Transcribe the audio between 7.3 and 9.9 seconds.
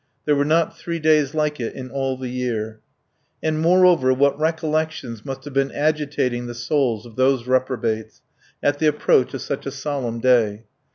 reprobates at the approach of such a